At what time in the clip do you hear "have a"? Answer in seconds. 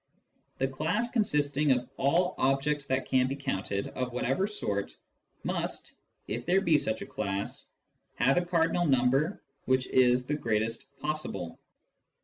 8.15-8.43